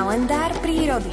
Kalendár 0.00 0.48
prírody. 0.64 1.12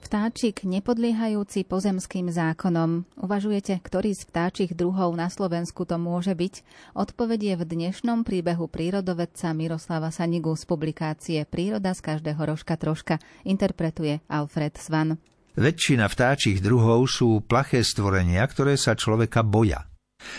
Vtáčik 0.00 0.64
nepodliehajúci 0.64 1.68
pozemským 1.68 2.32
zákonom. 2.32 3.04
Uvažujete, 3.20 3.84
ktorý 3.84 4.16
z 4.16 4.24
vtáčich 4.32 4.72
druhov 4.72 5.12
na 5.12 5.28
Slovensku 5.28 5.84
to 5.84 6.00
môže 6.00 6.32
byť? 6.32 6.64
Odpovedie 6.96 7.60
v 7.60 7.68
dnešnom 7.68 8.24
príbehu 8.24 8.64
prírodovedca 8.64 9.52
Miroslava 9.52 10.08
Sanigu 10.08 10.56
z 10.56 10.64
publikácie 10.64 11.44
Príroda 11.44 11.92
z 11.92 12.00
každého 12.00 12.40
rožka 12.40 12.80
troška 12.80 13.20
interpretuje 13.44 14.24
Alfred 14.32 14.80
Svan. 14.80 15.20
Väčšina 15.52 16.08
vtáčich 16.08 16.64
druhov 16.64 17.04
sú 17.04 17.44
plaché 17.44 17.84
stvorenia, 17.84 18.40
ktoré 18.48 18.80
sa 18.80 18.96
človeka 18.96 19.44
boja. 19.44 19.84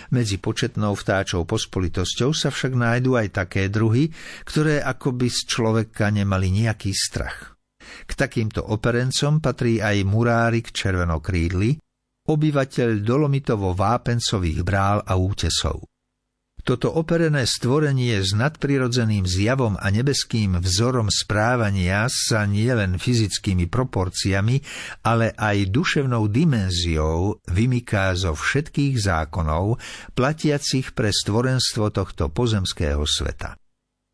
Medzi 0.09 0.41
početnou 0.41 0.97
vtáčou 0.97 1.45
pospolitosťou 1.45 2.33
sa 2.33 2.49
však 2.49 2.73
nájdú 2.73 3.15
aj 3.19 3.27
také 3.45 3.69
druhy, 3.69 4.09
ktoré 4.47 4.81
akoby 4.81 5.27
z 5.29 5.39
človeka 5.45 6.09
nemali 6.09 6.49
nejaký 6.49 6.91
strach. 6.93 7.59
K 8.05 8.11
takýmto 8.13 8.61
operencom 8.61 9.41
patrí 9.41 9.81
aj 9.81 10.05
murárik 10.05 10.69
červenokrídly, 10.73 11.77
obyvateľ 12.29 12.89
dolomitovo-vápencových 13.01 14.61
brál 14.61 15.01
a 15.01 15.17
útesov. 15.17 15.85
Toto 16.63 16.91
operené 16.91 17.47
stvorenie 17.47 18.19
s 18.19 18.35
nadprirodzeným 18.35 19.23
zjavom 19.23 19.79
a 19.79 19.87
nebeským 19.89 20.59
vzorom 20.59 21.07
správania 21.07 22.05
sa 22.11 22.43
nielen 22.43 22.99
fyzickými 22.99 23.71
proporciami, 23.71 24.61
ale 25.07 25.31
aj 25.33 25.71
duševnou 25.71 26.27
dimenziou 26.27 27.39
vymyká 27.47 28.11
zo 28.19 28.35
všetkých 28.35 28.99
zákonov, 28.99 29.79
platiacich 30.13 30.91
pre 30.91 31.15
stvorenstvo 31.15 31.89
tohto 31.95 32.27
pozemského 32.27 33.01
sveta. 33.07 33.55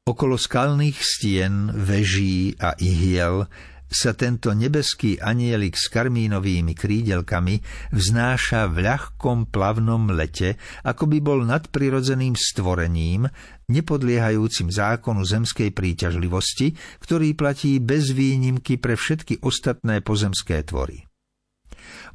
Okolo 0.05 0.37
skalných 0.37 1.01
stien, 1.01 1.73
veží 1.73 2.53
a 2.61 2.77
ihiel 2.77 3.49
sa 3.85 4.17
tento 4.17 4.51
nebeský 4.51 5.21
anielik 5.21 5.77
s 5.77 5.87
karmínovými 5.93 6.73
krídelkami 6.73 7.61
vznáša 7.93 8.67
v 8.73 8.85
ľahkom 8.85 9.49
plavnom 9.53 10.09
lete, 10.11 10.57
ako 10.83 11.05
by 11.05 11.17
bol 11.21 11.39
nadprirodzeným 11.45 12.33
stvorením, 12.33 13.29
nepodliehajúcim 13.69 14.69
zákonu 14.69 15.21
zemskej 15.25 15.73
príťažlivosti, 15.73 16.73
ktorý 17.01 17.33
platí 17.37 17.77
bez 17.81 18.13
výnimky 18.13 18.77
pre 18.77 18.97
všetky 18.97 19.41
ostatné 19.41 20.01
pozemské 20.05 20.61
tvory. 20.65 21.05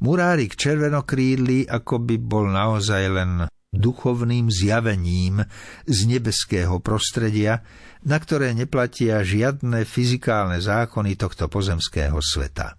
Murárik 0.01 0.57
červenokrídly 0.57 1.69
ako 1.69 2.01
by 2.01 2.15
bol 2.17 2.49
naozaj 2.49 3.03
len 3.11 3.31
duchovným 3.71 4.51
zjavením 4.51 5.47
z 5.87 5.99
nebeského 6.05 6.83
prostredia, 6.83 7.63
na 8.03 8.19
ktoré 8.19 8.51
neplatia 8.51 9.23
žiadne 9.23 9.87
fyzikálne 9.87 10.59
zákony 10.59 11.15
tohto 11.15 11.47
pozemského 11.47 12.19
sveta. 12.19 12.75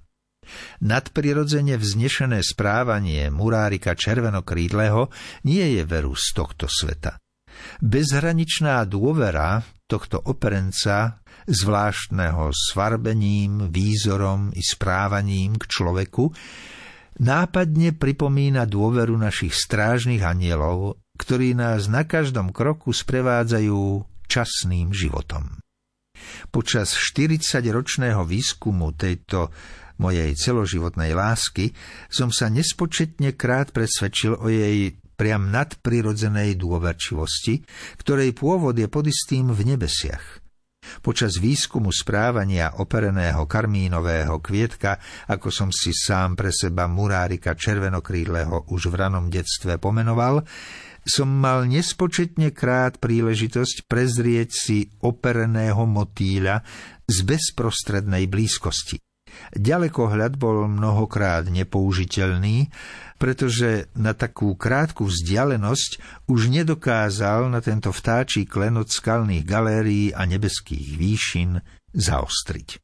Nadprirodzene 0.84 1.80
vznešené 1.80 2.44
správanie 2.44 3.32
murárika 3.32 3.96
červenokrídleho 3.96 5.08
nie 5.48 5.80
je 5.80 5.82
veru 5.88 6.12
z 6.12 6.26
tohto 6.36 6.68
sveta. 6.68 7.16
Bezhraničná 7.80 8.84
dôvera 8.84 9.64
tohto 9.88 10.20
operenca, 10.20 11.22
zvláštneho 11.46 12.52
svarbením, 12.52 13.70
výzorom 13.72 14.52
i 14.52 14.60
správaním 14.60 15.56
k 15.56 15.64
človeku, 15.68 16.32
nápadne 17.20 17.92
pripomína 17.92 18.64
dôveru 18.64 19.18
našich 19.18 19.52
strážnych 19.52 20.22
anielov, 20.24 21.00
ktorí 21.20 21.52
nás 21.52 21.91
na 21.91 22.08
každom 22.08 22.55
kroku 22.55 22.94
sprevádzajú 22.94 24.06
časným 24.28 24.94
životom. 24.94 25.60
Počas 26.48 26.95
40-ročného 26.96 28.23
výskumu 28.24 28.95
tejto 28.95 29.52
mojej 30.00 30.33
celoživotnej 30.33 31.12
lásky 31.12 31.74
som 32.08 32.33
sa 32.33 32.48
nespočetne 32.48 33.36
krát 33.36 33.74
presvedčil 33.74 34.39
o 34.39 34.48
jej 34.48 34.96
priam 35.12 35.52
nadprirodzenej 35.52 36.56
dôverčivosti, 36.58 37.62
ktorej 38.00 38.33
pôvod 38.34 38.74
je 38.74 38.89
pod 38.89 39.06
istým 39.06 39.52
v 39.52 39.77
nebesiach– 39.77 40.24
Počas 41.02 41.42
výskumu 41.42 41.90
správania 41.90 42.78
opereného 42.78 43.42
karmínového 43.50 44.38
kvietka, 44.38 45.02
ako 45.26 45.50
som 45.50 45.68
si 45.74 45.90
sám 45.90 46.38
pre 46.38 46.54
seba 46.54 46.86
murárika 46.86 47.58
červenokrídleho 47.58 48.70
už 48.70 48.86
v 48.86 48.94
ranom 48.94 49.26
detstve 49.26 49.82
pomenoval, 49.82 50.46
som 51.02 51.26
mal 51.26 51.66
nespočetne 51.66 52.54
krát 52.54 53.02
príležitosť 53.02 53.90
prezrieť 53.90 54.50
si 54.54 54.78
opereného 55.02 55.82
motýľa 55.82 56.62
z 57.10 57.16
bezprostrednej 57.26 58.30
blízkosti. 58.30 59.02
Ďalekohľad 59.52 60.40
bol 60.40 60.64
mnohokrát 60.68 61.46
nepoužiteľný, 61.48 62.72
pretože 63.22 63.86
na 63.94 64.18
takú 64.18 64.58
krátku 64.58 65.06
vzdialenosť 65.06 65.90
už 66.26 66.50
nedokázal 66.50 67.46
na 67.46 67.62
tento 67.62 67.94
vtáčí 67.94 68.48
klenot 68.48 68.90
skalných 68.90 69.46
galérií 69.46 70.10
a 70.10 70.26
nebeských 70.26 70.98
výšin 70.98 71.62
zaostriť. 71.94 72.82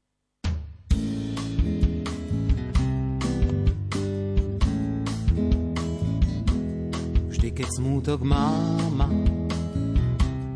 Vždy, 7.34 7.48
keď 7.50 7.68
smútok 7.82 8.22
máma, 8.22 9.10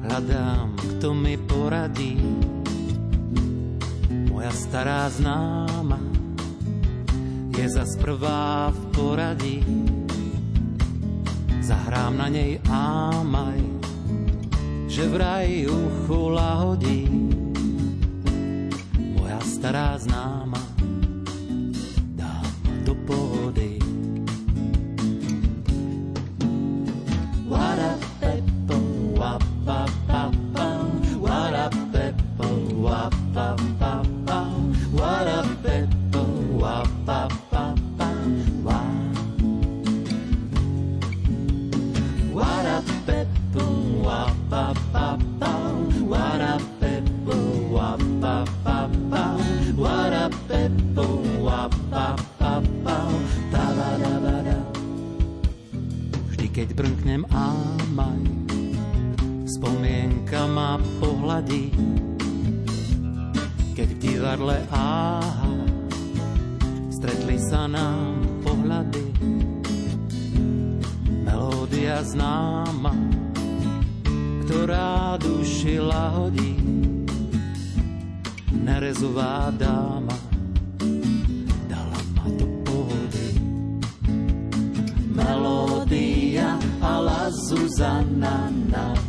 hľadám, 0.06 0.78
kto 0.78 1.10
mi 1.10 1.34
poradí 1.34 2.20
stará 4.52 5.08
známa 5.10 5.98
je 7.58 7.66
zas 7.68 7.96
prvá 8.00 8.70
v 8.70 8.80
poradí. 8.94 9.60
Zahrám 11.62 12.18
na 12.18 12.28
nej 12.28 12.58
ámaj, 12.66 13.60
že 14.90 15.06
vraj 15.06 15.66
uchu 15.68 16.20
lahodí. 16.32 17.06
Moja 19.18 19.40
stará 19.46 19.94
známa 19.98 20.21
ma 61.22 61.38
pohľadí, 61.38 61.70
keď 63.78 63.88
v 63.94 63.98
divadle 64.02 64.58
áha, 64.74 65.54
stretli 66.90 67.38
sa 67.38 67.70
nám 67.70 68.26
pohľady. 68.42 69.06
Melódia 71.22 72.02
známa, 72.02 72.90
ktorá 74.42 75.14
duši 75.22 75.78
lahodí, 75.78 76.58
nerezová 78.50 79.54
dáma 79.54 80.18
dala 81.70 82.00
ma 82.18 82.26
do 82.34 82.50
pohody. 82.66 83.30
Melódia 85.14 86.58
ala 86.82 87.30
Zuzana 87.30 88.42
vkráda 88.72 89.01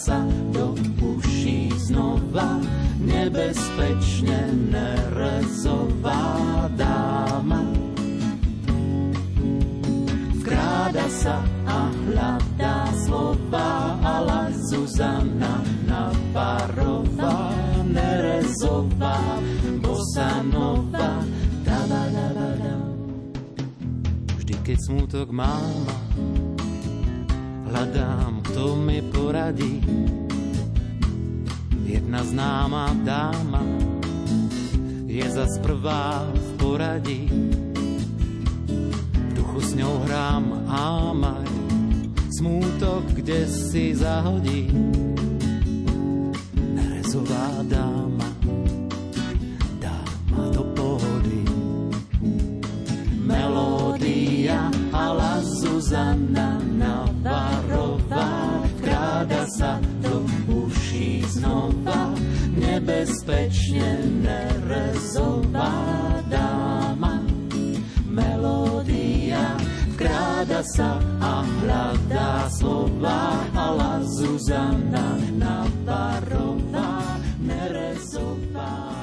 sa 0.00 0.24
do 0.56 0.72
uší 0.96 1.68
znova, 1.76 2.56
nebezpečne 3.04 4.48
nerezová 4.72 6.24
dáma. 6.72 7.60
Vkráda 10.40 11.04
sa 11.12 11.44
a 11.68 11.92
hľadá 11.92 12.88
slova, 13.04 14.00
ale 14.00 14.56
Zuzana 14.72 15.60
Navarová, 15.84 17.52
Nerezová, 17.84 19.20
Bosanova, 19.84 21.20
Vždy, 24.40 24.54
keď 24.64 24.78
smutok 24.80 25.28
máma, 25.28 25.96
hľadám, 27.70 28.42
kto 28.50 28.74
mi 28.74 28.98
poradí. 29.14 29.78
Jedna 31.86 32.22
známa 32.26 32.94
dáma 33.06 33.62
je 35.06 35.26
zas 35.30 35.58
prvá 35.62 36.26
v 36.26 36.48
poradí. 36.58 37.22
V 39.10 39.30
duchu 39.34 39.58
s 39.62 39.70
ňou 39.74 40.02
hrám 40.06 40.66
ámaj, 40.70 41.50
smútok, 42.38 43.06
kde 43.14 43.46
si 43.46 43.94
zahodí. 43.94 44.70
sa 59.50 59.82
do 59.98 60.22
uší 60.46 61.26
znova, 61.26 62.14
nebezpečne 62.54 64.06
nerezová 64.22 65.74
dáma. 66.30 67.18
Melódia 68.06 69.58
vkráda 69.94 70.62
sa 70.62 71.02
a 71.18 71.42
hľadá 71.42 72.46
slova, 72.62 73.42
ala 73.58 73.98
Zuzana 74.06 75.18
Navarová, 75.34 77.18
nerezová. 77.42 78.99